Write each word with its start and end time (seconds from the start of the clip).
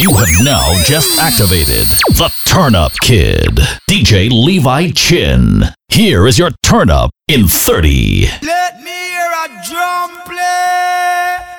You 0.00 0.14
have 0.14 0.28
now 0.42 0.82
just 0.84 1.18
activated 1.18 1.84
the 2.16 2.32
Turn 2.46 2.74
Up 2.74 2.92
Kid, 3.02 3.60
DJ 3.86 4.30
Levi 4.30 4.92
Chin. 4.92 5.64
Here 5.90 6.26
is 6.26 6.38
your 6.38 6.52
Turn 6.62 6.88
Up 6.88 7.10
in 7.28 7.46
30. 7.46 8.28
Let 8.40 8.80
me 8.80 8.90
hear 8.90 9.30
a 9.44 9.68
drum 9.68 10.22
play. 10.24 11.49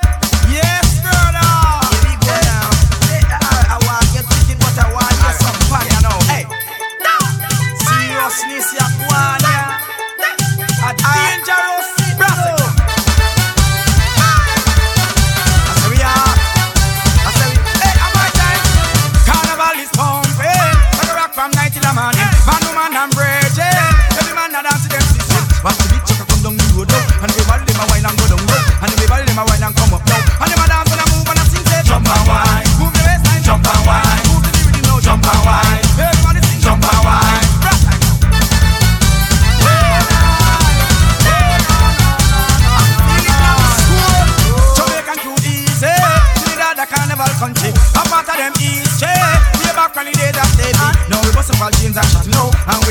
country. 47.42 47.74
A 47.98 48.02
part 48.06 48.30
of 48.30 48.38
them 48.38 48.54
is 48.62 48.86
chair. 49.02 49.18
Way 49.66 49.74
back 49.74 49.98
when 49.98 50.06
the 50.06 50.14
days 50.14 50.38
of 50.38 50.46
slavery, 50.54 50.94
Now 51.10 51.18
we 51.26 51.34
bust 51.34 51.50
up 51.50 51.58
all 51.58 51.74
jeans 51.82 51.98
and 51.98 52.06
shot. 52.14 52.30
No, 52.30 52.54
and 52.54 52.80
we 52.86 52.91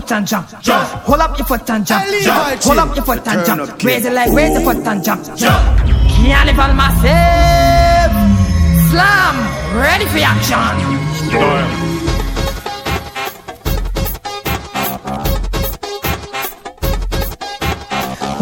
foot 0.00 0.10
and 0.12 0.26
jump. 0.26 0.48
jump. 0.60 0.88
Hold 1.06 1.20
up 1.20 1.38
your 1.38 1.46
foot 1.46 1.70
and 1.70 1.86
jump. 1.86 2.04
jump. 2.22 2.62
Hold 2.64 2.78
up 2.78 2.96
your 2.96 3.04
foot 3.04 3.28
and 3.28 3.46
jump. 3.46 3.82
Raise 3.82 4.04
it 4.04 4.12
like 4.12 4.32
raise 4.32 4.52
your 4.52 4.62
foot 4.62 4.86
and 4.86 5.04
jump. 5.04 5.24
jump. 5.36 5.78
Carnival 6.10 6.74
myself. 6.74 8.12
Slam. 8.90 9.36
Ready 9.76 10.06
for 10.06 10.18
action. 10.18 11.30
Style. 11.30 11.93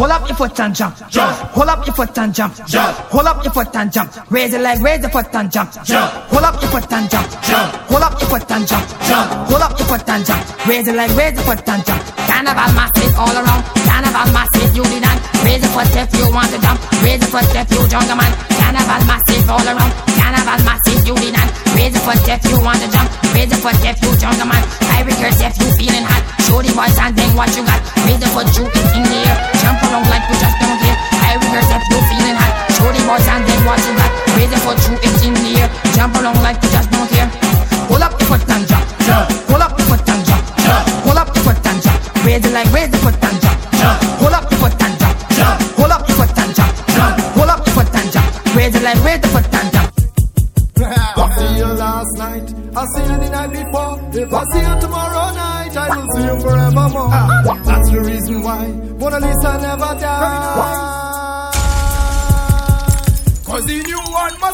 Hold 0.03 0.19
up 0.19 0.27
your 0.27 0.35
foot 0.35 0.59
and 0.59 0.75
jump. 0.75 0.97
Jump. 1.07 1.31
Hold 1.55 1.69
up 1.69 1.85
your 1.87 1.95
foot 1.95 2.17
and 2.17 2.35
jump. 2.35 2.53
Jump. 2.67 2.91
Hold 3.07 3.25
up 3.25 3.39
your 3.39 3.53
foot 3.53 3.73
and 3.73 3.87
jump. 3.87 4.11
Raise 4.29 4.51
your 4.51 4.59
leg, 4.59 4.81
raise 4.83 4.99
your 4.99 5.09
foot 5.09 5.31
and 5.31 5.49
jump. 5.49 5.71
Jump. 5.71 6.11
Hold 6.27 6.43
up 6.43 6.61
your 6.61 6.71
foot 6.75 6.91
and 6.91 7.07
jump. 7.09 7.31
Jump. 7.47 7.71
Hold 7.87 8.03
up 8.03 8.19
your 8.19 8.27
foot 8.27 8.51
and 8.51 8.67
jump. 8.67 8.83
Jump. 9.07 9.31
Hold 9.47 9.63
up 9.63 9.79
your 9.79 9.87
foot 9.87 10.09
and 10.09 10.25
jump. 10.27 10.67
Raise 10.67 10.87
your 10.87 10.95
leg, 10.99 11.09
raise 11.15 11.35
your 11.39 11.45
foot 11.47 11.69
and 11.69 11.85
jump. 11.87 12.03
Carnival 12.27 12.71
massive 12.75 13.15
all 13.15 13.31
around. 13.31 13.63
Carnival 13.87 14.27
massive, 14.35 14.75
you 14.75 14.83
did 14.83 15.01
not. 15.07 15.17
Raise 15.39 15.63
your 15.63 15.71
foot 15.71 15.95
if 15.95 16.11
you 16.19 16.27
want 16.35 16.51
to 16.51 16.59
jump. 16.59 16.79
Raise 16.99 17.21
your 17.23 17.31
foot 17.31 17.55
if 17.55 17.71
you 17.71 17.81
jungle 17.87 18.17
man. 18.19 18.31
Carnival 18.59 19.01
massive 19.07 19.47
all 19.47 19.67
around. 19.71 19.91
Carnival 20.19 20.59
massive, 20.67 20.99
you 21.07 21.15
did 21.15 21.31
not. 21.31 21.47
Raise 21.79 21.95
your 21.95 22.03
foot 22.03 22.27
if 22.27 22.43
you 22.43 22.59
want 22.59 22.79
to 22.83 22.91
jump. 22.91 23.07
Raise 23.31 23.47
your 23.55 23.61
foot 23.63 23.79
if 23.79 23.97
you 24.03 24.11
jungle 24.19 24.51
man. 24.51 24.63
I 24.83 25.07
rehearse 25.07 25.39
if 25.39 25.55
you 25.63 25.67
feeling 25.79 26.03
hot. 26.03 26.27
Show 26.43 26.59
the 26.59 26.75
boys 26.75 26.91
and 26.99 27.15
then 27.15 27.31
what 27.39 27.47
you 27.55 27.63
got. 27.63 27.79
Raise 28.03 28.19
your 28.19 28.31
foot, 28.35 28.51
you 28.51 28.67
in 28.67 29.03
the 29.07 29.19
air. 29.31 29.37
Jump 29.63 29.79
around 29.79 29.92
don't 29.93 30.09
like 30.09 30.25
to 30.25 30.33
just 30.41 30.57
don't 30.57 30.73
care. 30.81 30.97
High 31.21 31.37
ringers 31.37 31.69
if 31.69 31.83
you 31.93 32.01
feeling 32.09 32.33
hot. 32.33 32.53
Show 32.73 32.89
the 32.89 33.01
boys 33.05 33.29
and 33.29 33.45
then 33.45 33.61
what 33.61 33.77
you 33.85 33.93
got 33.93 34.09
Waiting 34.33 34.61
for 34.65 34.73
true 34.81 34.97
it's 35.05 35.21
in 35.21 35.37
the 35.37 35.61
air. 35.61 35.69
Jump 35.93 36.17
along 36.17 36.41
like 36.41 36.62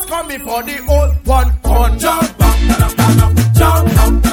come 0.09 0.27
before 0.27 0.63
the 0.63 0.79
old 0.89 1.27
one 1.27 1.51
come. 1.63 1.99
Jump, 1.99 2.37
jump, 2.39 2.97
jump, 3.55 3.87
jump, 3.87 3.93
jump, 3.93 4.29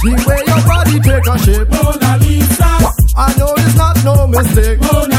The 0.00 0.14
way 0.26 0.42
your 0.46 0.62
body 0.66 0.98
take 1.00 1.26
a 1.26 1.38
shape. 1.44 1.68
Mona 1.68 2.16
Lisa. 2.22 2.70
I 3.16 3.34
know 3.36 3.52
it's 3.58 3.74
not 3.76 4.04
no 4.04 4.26
mistake. 4.26 4.80
Mona 4.80 5.17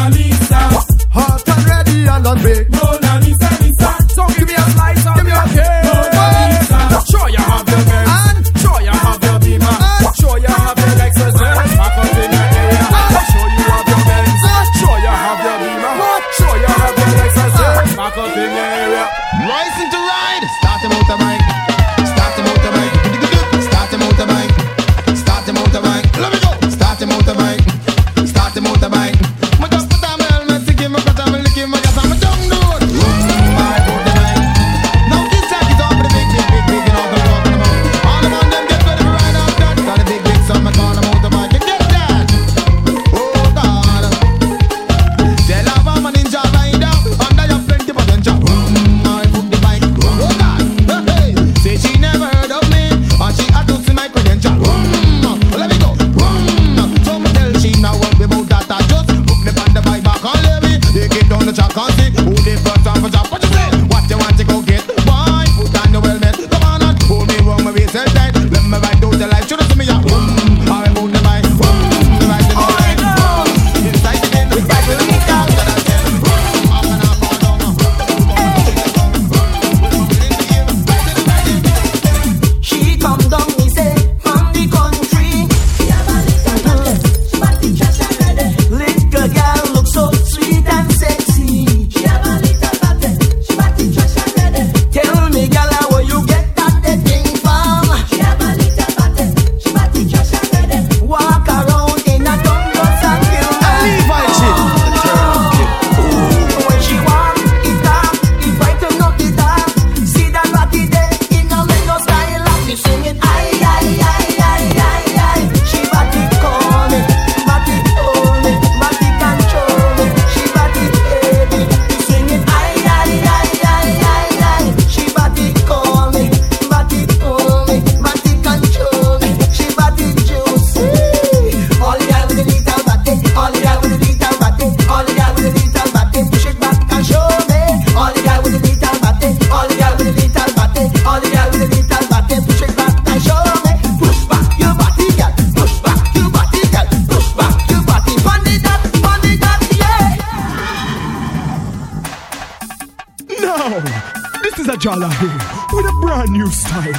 Gala 155.00 155.14
here 155.16 155.40
with 155.72 155.86
a 155.86 155.98
brand 156.02 156.30
new 156.32 156.50
style. 156.52 156.94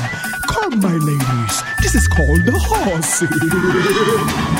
Come, 0.49 0.81
my 0.81 0.94
ladies, 0.94 1.62
this 1.82 1.94
is 1.94 2.08
called 2.08 2.44
the 2.47 2.52
horsey. 2.56 3.26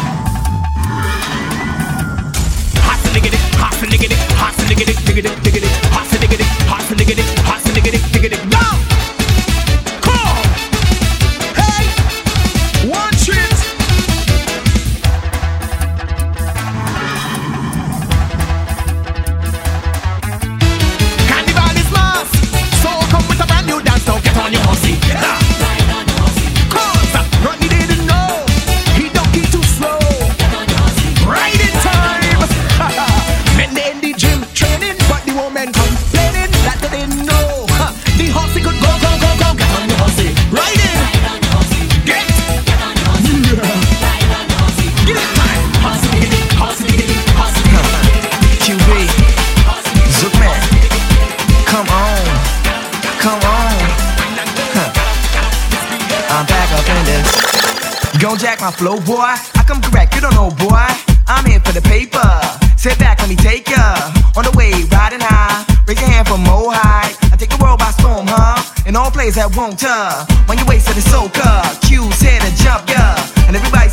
flow, 58.81 58.97
boy. 59.05 59.37
I 59.61 59.62
come 59.69 59.82
correct, 59.85 60.15
you 60.17 60.23
don't 60.25 60.32
know, 60.32 60.49
boy. 60.56 60.88
I'm 61.29 61.44
here 61.44 61.61
for 61.61 61.73
the 61.77 61.85
paper. 61.85 62.25
Sit 62.81 62.99
back, 62.99 63.21
let 63.21 63.29
me 63.29 63.37
take 63.37 63.69
ya. 63.69 63.85
On 64.41 64.43
the 64.43 64.53
way, 64.56 64.73
riding 64.88 65.21
high. 65.21 65.69
Raise 65.85 66.00
your 66.00 66.09
hand 66.09 66.27
for 66.27 66.41
more 66.41 66.73
high. 66.73 67.12
I 67.29 67.37
take 67.37 67.53
the 67.53 67.61
world 67.61 67.79
by 67.79 67.93
storm, 68.00 68.25
huh? 68.25 68.56
In 68.88 68.97
all 68.97 69.12
plays 69.12 69.37
that 69.37 69.53
won't, 69.53 69.77
time. 69.79 70.25
When 70.49 70.56
you 70.56 70.65
waste 70.65 70.88
to 70.88 70.94
the 70.97 71.05
soca, 71.05 71.61
cues 71.85 72.17
here 72.25 72.41
to 72.41 72.50
jump 72.56 72.88
ya. 72.88 73.21
And 73.44 73.53
everybody's 73.53 73.93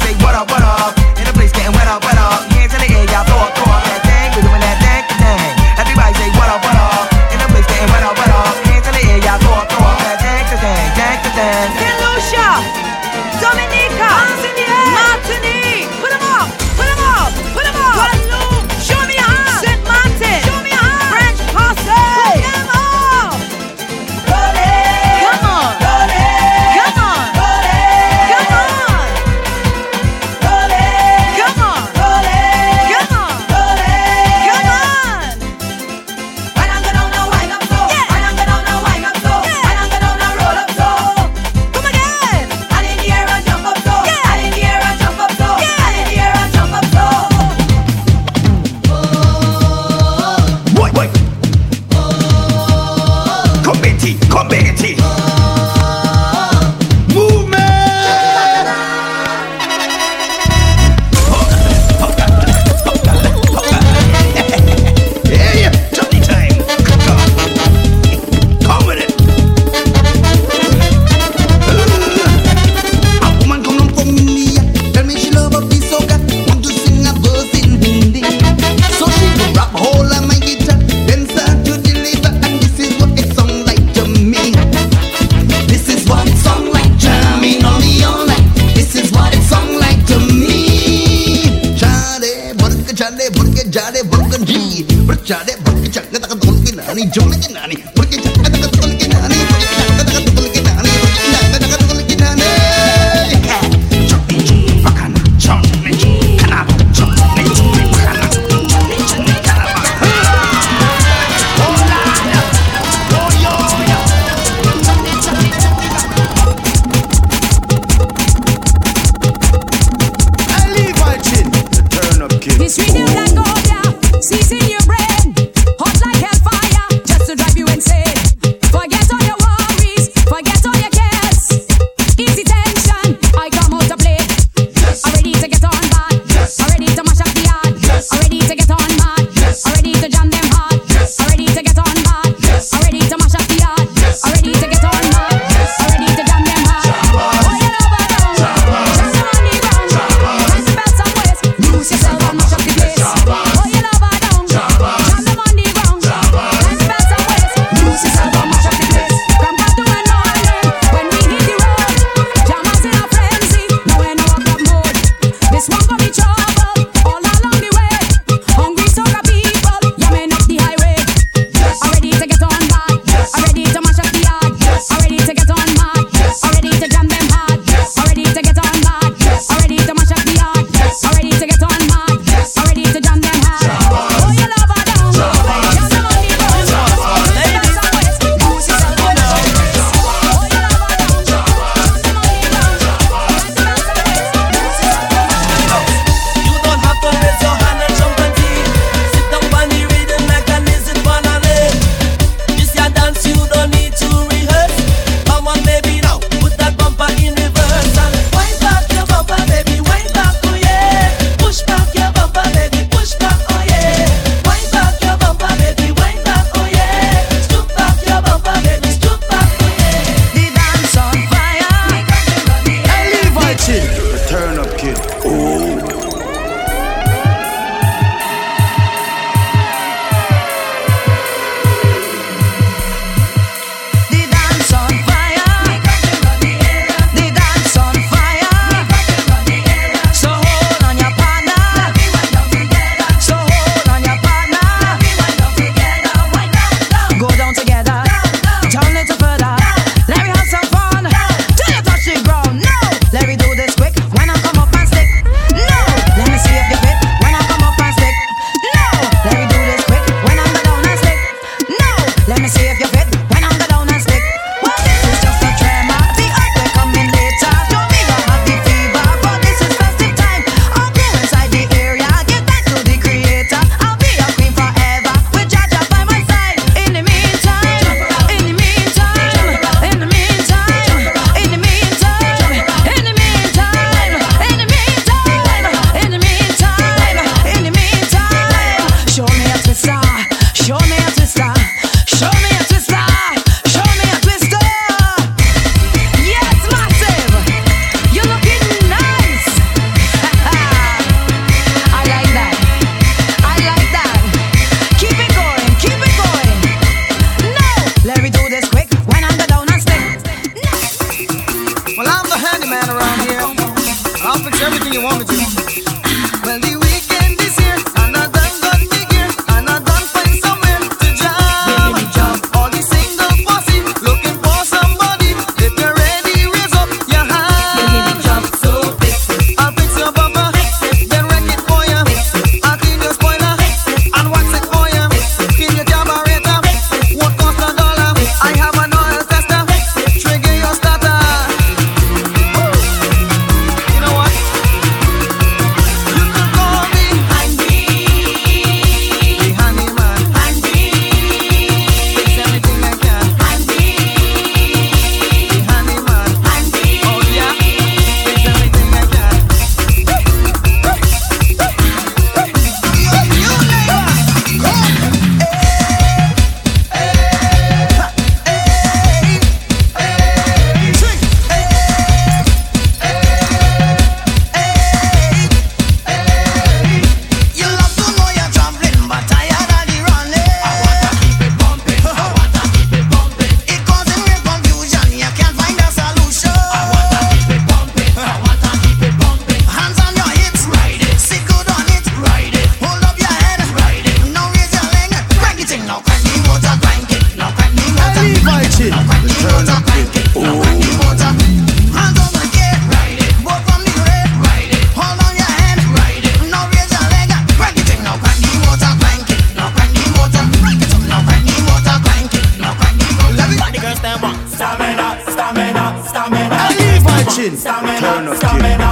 them 414.02 414.22
want 414.22 414.50
stamina, 414.50 415.20
stamina, 415.28 416.04
stamina. 416.04 416.56
I 416.56 416.68
leave 416.80 417.04
my 417.04 417.24
chin. 417.34 417.58
Stamina, 417.58 418.36
stamina. 418.36 418.87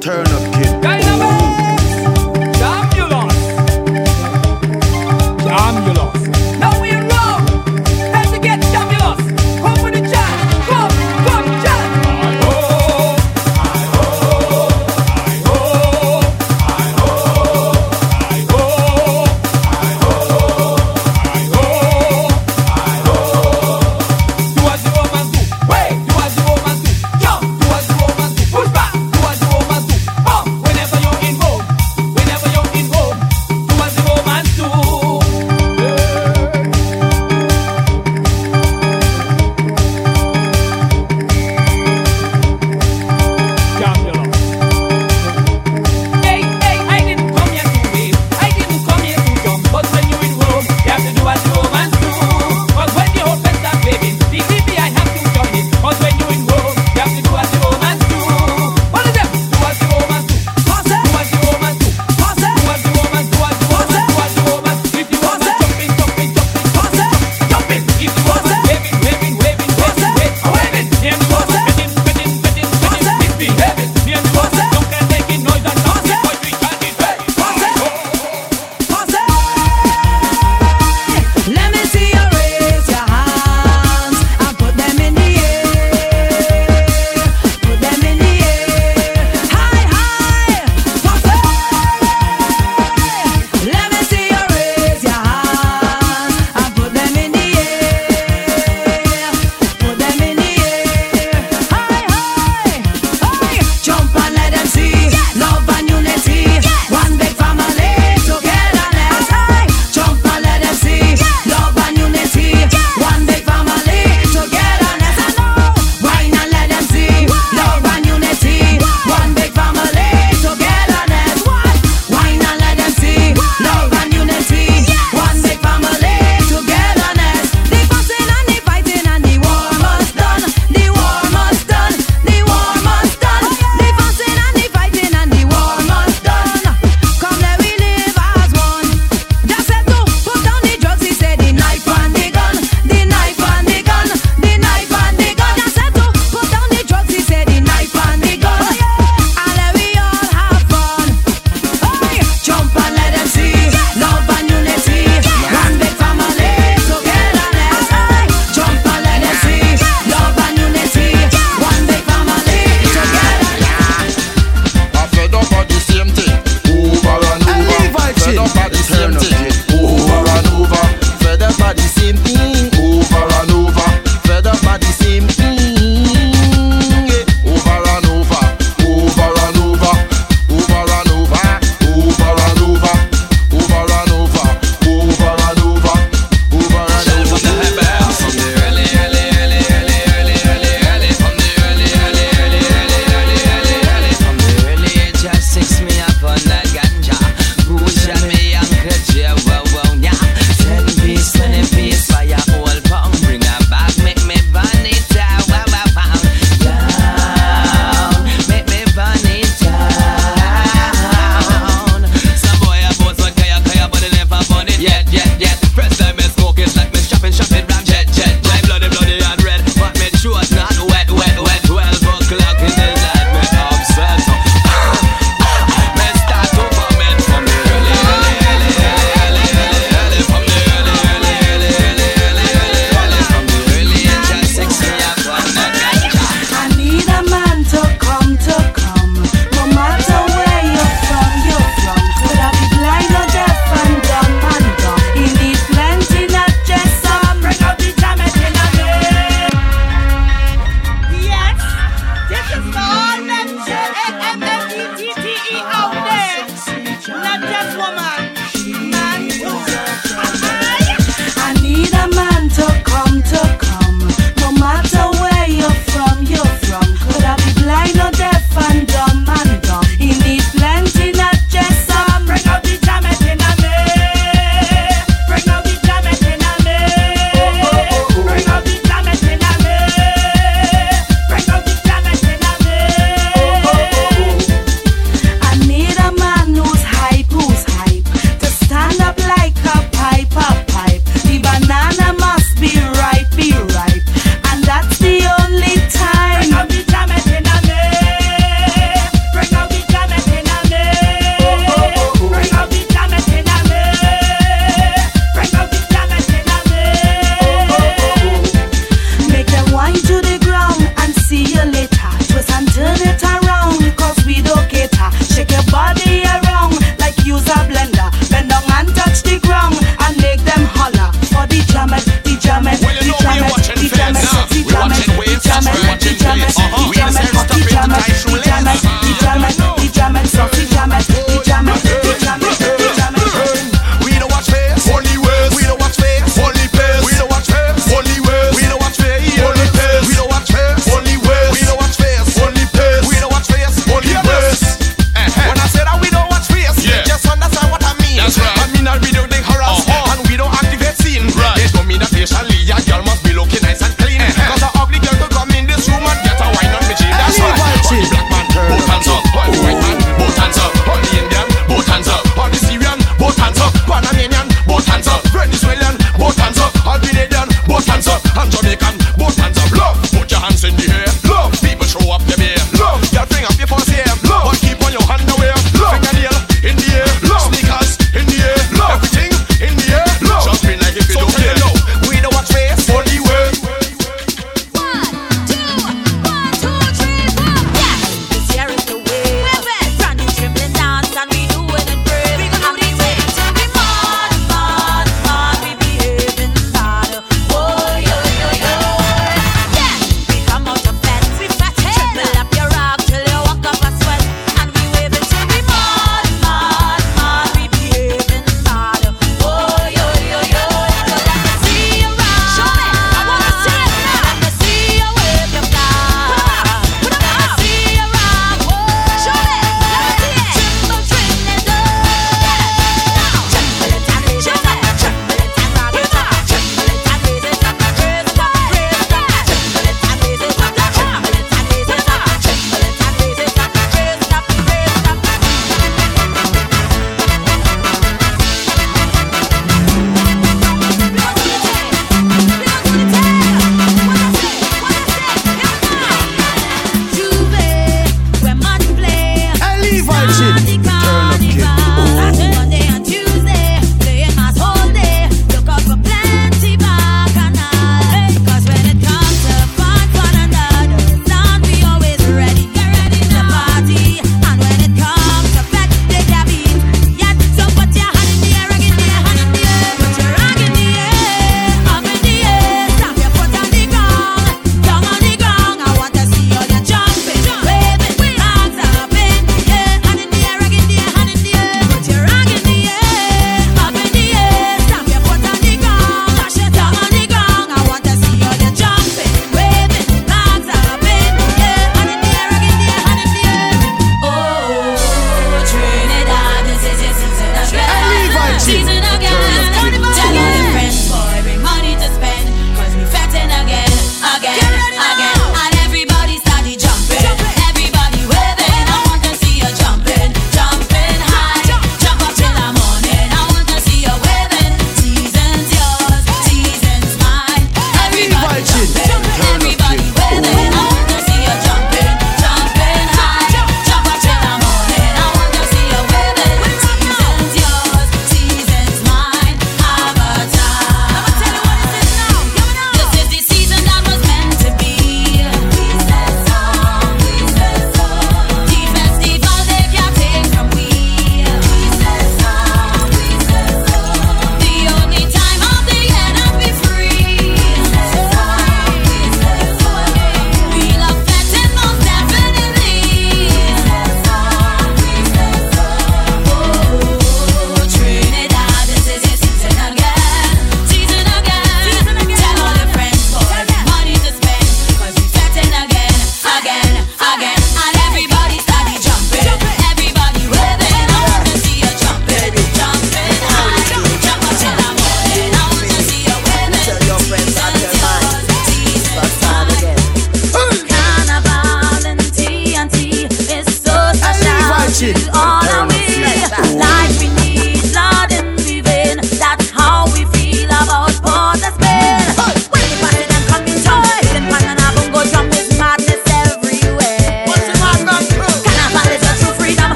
Turn 0.00 0.26
up. 0.28 0.39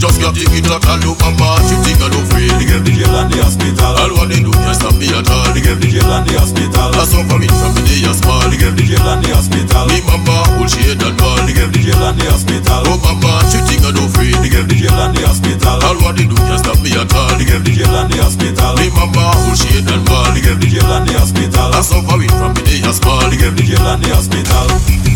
Just 0.00 0.16
got 0.16 0.32
the 0.32 0.40
kid 0.48 0.64
that 0.64 0.80
all 0.88 1.12
over 1.12 1.32
part 1.36 1.60
She 1.68 1.76
think 1.84 2.00
got 2.00 2.08
no 2.08 2.24
free. 2.32 2.48
They 2.56 2.64
gave 2.64 2.88
the 2.88 2.92
jail 2.96 3.12
and 3.20 3.28
the 3.28 3.44
hospital. 3.44 3.92
All 4.00 4.16
what 4.16 4.32
they 4.32 4.40
do 4.40 4.48
can 4.48 4.72
stop 4.72 4.96
me 4.96 5.12
at 5.12 5.28
all 5.28 5.44
They 5.52 5.60
gave 5.60 5.76
the 5.76 5.92
jail 5.92 6.08
and 6.08 6.24
the 6.24 6.40
hospital. 6.40 6.88
That's 6.96 7.12
all 7.12 7.20
for 7.28 7.36
me 7.36 7.44
from 7.52 7.76
the 7.76 7.84
day 7.84 8.08
I 8.08 8.16
small. 8.16 8.40
They 8.48 8.56
gave 8.56 8.80
the 8.80 8.84
jail 8.88 9.04
and 9.04 9.20
the 9.20 9.28
hospital. 9.36 9.84
Me 9.92 10.00
mama 10.08 10.56
who 10.56 10.64
she 10.72 10.88
hate 10.88 11.04
that 11.04 11.12
ball. 11.20 11.36
They 11.44 11.52
gave 11.52 11.68
the 11.68 11.84
jail 11.84 12.00
and 12.00 12.16
the 12.16 12.32
hospital. 12.32 12.80
Oh 12.88 12.96
mama 12.96 13.44
she 13.52 13.60
think 13.68 13.84
got 13.84 13.92
no 13.92 14.08
free. 14.16 14.32
They 14.40 14.48
gave 14.48 14.72
the 14.72 14.76
jail 14.80 14.96
and 15.04 15.12
the 15.12 15.20
hospital. 15.20 15.76
All 15.84 15.98
what 16.00 16.16
they 16.16 16.24
do 16.24 16.36
can 16.48 16.56
stop 16.56 16.80
me 16.80 16.96
at 16.96 17.12
all 17.12 17.36
They 17.36 17.44
gave 17.44 17.60
the 17.60 17.72
jail 17.76 17.92
and 17.92 18.08
the 18.08 18.16
hospital. 18.24 18.72
Me 18.80 18.88
mama 18.96 19.36
who 19.44 19.52
she 19.52 19.68
hate 19.68 19.84
that 19.84 20.00
ball. 20.08 20.24
They 20.32 20.40
gave 20.40 20.56
the 20.64 20.68
jail 20.72 20.88
and 20.96 21.04
the 21.04 21.12
hospital. 21.20 21.76
That's 21.76 21.92
all 21.92 22.00
for 22.08 22.16
me 22.16 22.24
from 22.40 22.56
the 22.56 22.64
day 22.64 22.80
I 22.80 22.96
small. 22.96 23.20
They 23.28 23.36
gave 23.36 23.52
the 23.52 23.68
jail 23.68 23.84
and 23.84 24.00
the 24.00 24.16
hospital. 24.16 25.09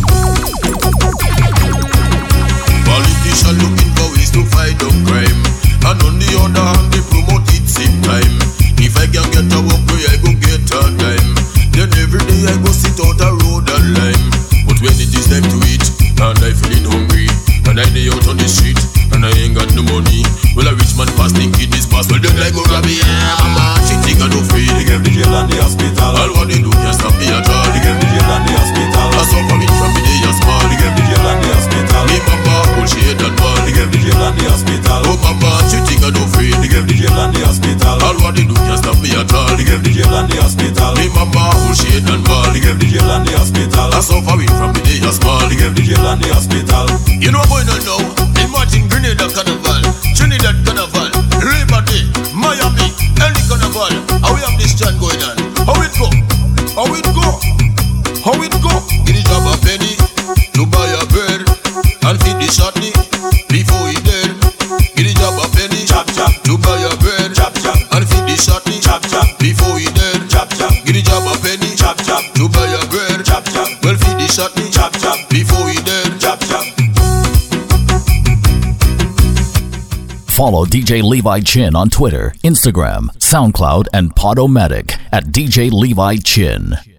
DJ 80.74 81.04
Levi 81.04 81.38
Chin 81.38 81.76
on 81.76 81.88
Twitter, 81.88 82.34
Instagram, 82.42 83.06
SoundCloud, 83.18 83.86
and 83.92 84.12
Podomatic 84.12 84.98
at 85.12 85.26
DJ 85.26 85.70
Levi 85.70 86.16
Chin. 86.16 86.93